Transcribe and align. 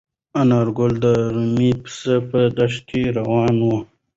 انارګل 0.41 0.91
د 1.03 1.05
رمې 1.35 1.71
پسې 1.81 2.15
په 2.29 2.39
دښته 2.57 2.81
کې 2.89 3.01
روان 3.17 3.55
و. 3.63 3.69